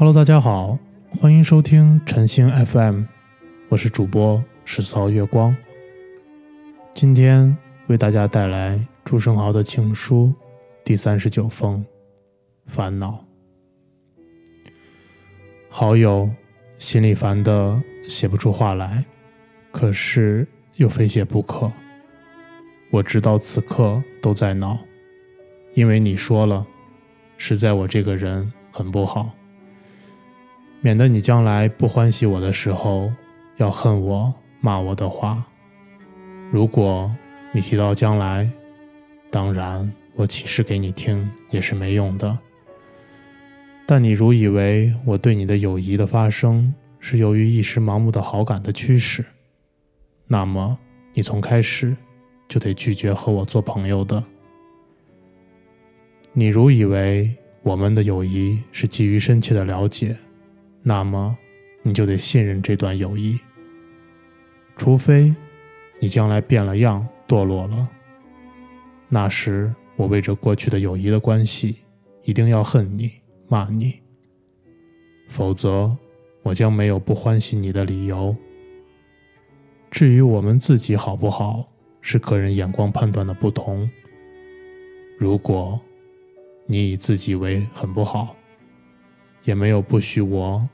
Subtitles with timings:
[0.00, 0.78] Hello，大家好，
[1.10, 3.02] 欢迎收听晨星 FM，
[3.68, 5.54] 我是主播十四号月光。
[6.94, 7.54] 今天
[7.88, 10.32] 为大家带来朱生豪的情书
[10.86, 11.84] 第三十九封，
[12.64, 13.22] 烦恼。
[15.68, 16.30] 好友
[16.78, 19.04] 心里烦的写不出话来，
[19.70, 21.70] 可是又非写不可。
[22.90, 24.78] 我知道此刻都在恼，
[25.74, 26.66] 因为你说了，
[27.36, 29.34] 实在我这个人很不好。
[30.82, 33.12] 免得你将来不欢喜我的时候，
[33.58, 35.44] 要恨我、骂我的话。
[36.50, 37.14] 如果
[37.52, 38.50] 你提到将来，
[39.30, 42.38] 当然我启示给你听也是没用的。
[43.84, 49.22] 但你如以为我对你的友谊的发生是由于一时盲目的好感的驱使，
[50.26, 50.78] 那么
[51.12, 51.94] 你从开始
[52.48, 54.22] 就得拒绝和我做朋友的。
[56.32, 60.16] 你如以为我们的友谊是基于深切的了解。
[60.82, 61.36] 那么，
[61.82, 63.38] 你就得信任这段友谊。
[64.76, 65.34] 除非
[66.00, 67.88] 你将来变了样、堕落了，
[69.08, 71.76] 那时我为这过去的友谊的关系，
[72.24, 73.12] 一定要恨你、
[73.46, 74.00] 骂你。
[75.28, 75.94] 否则，
[76.42, 78.34] 我将没有不欢喜你的理由。
[79.90, 81.68] 至于我们自己好不好，
[82.00, 83.88] 是个人眼光判断的不同。
[85.18, 85.78] 如果
[86.64, 88.34] 你以自己为很不好，
[89.42, 90.68] 也没有不许我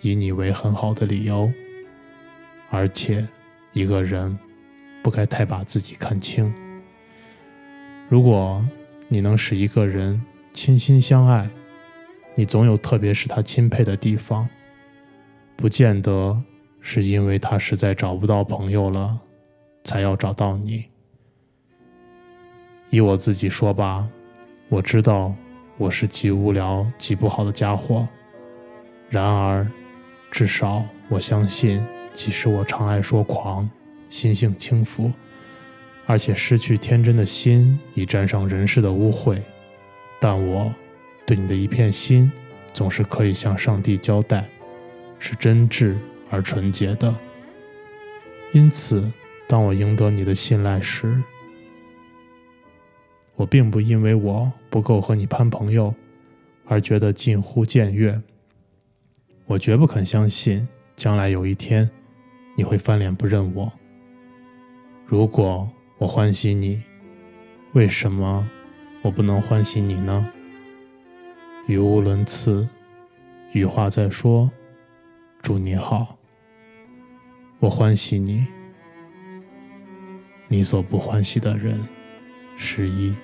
[0.00, 1.52] 以你为很好的理由，
[2.70, 3.26] 而且
[3.72, 4.38] 一个人
[5.02, 6.52] 不该太把自己看轻。
[8.08, 8.64] 如果
[9.08, 10.20] 你能使一个人
[10.52, 11.48] 倾心相爱，
[12.34, 14.48] 你总有特别使他钦佩的地方，
[15.56, 16.42] 不见得
[16.80, 19.18] 是因为他实在找不到朋友了，
[19.84, 20.84] 才要找到你。
[22.90, 24.08] 以我自己说吧，
[24.68, 25.34] 我知道。
[25.78, 28.04] 我是极无聊、极不好的家伙，
[29.08, 29.64] 然而，
[30.28, 31.80] 至少我相信，
[32.12, 33.70] 即使我常爱说狂、
[34.08, 35.12] 心性轻浮，
[36.04, 39.40] 而且失去天真的心已沾上人世的污秽，
[40.20, 40.74] 但我
[41.24, 42.30] 对你的一片心，
[42.72, 44.44] 总是可以向上帝交代，
[45.20, 45.94] 是真挚
[46.28, 47.14] 而纯洁的。
[48.52, 49.08] 因此，
[49.46, 51.22] 当我赢得你的信赖时，
[53.38, 55.94] 我并不因为我不够和你攀朋友，
[56.66, 58.20] 而觉得近乎僭越。
[59.46, 60.66] 我绝不肯相信，
[60.96, 61.88] 将来有一天，
[62.56, 63.72] 你会翻脸不认我。
[65.06, 66.82] 如果我欢喜你，
[67.74, 68.50] 为什么
[69.02, 70.32] 我不能欢喜你呢？
[71.68, 72.68] 语无伦次，
[73.52, 74.50] 语话在说，
[75.40, 76.18] 祝你好。
[77.60, 78.48] 我欢喜你，
[80.48, 81.86] 你所不欢喜的人，
[82.56, 83.14] 是一。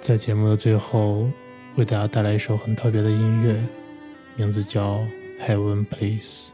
[0.00, 1.28] 在节目的最后，
[1.76, 3.54] 为大家带来一首很特别的音乐，
[4.34, 4.98] 名字叫
[5.46, 6.52] 《Heaven Please》。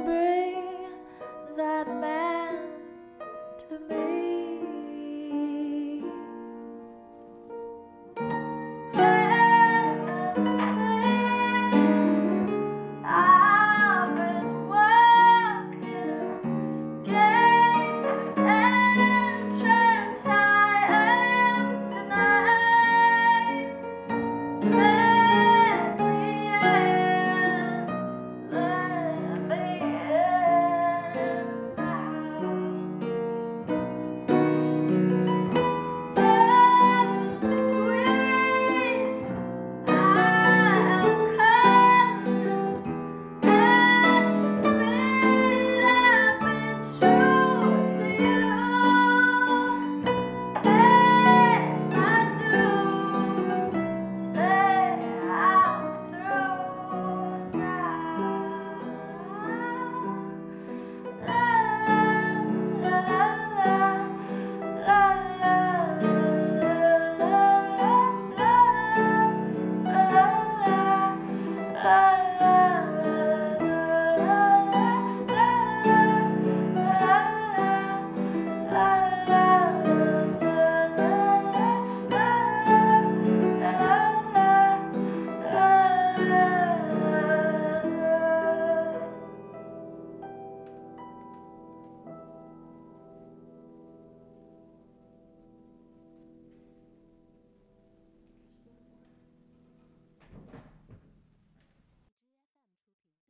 [0.00, 0.31] breath.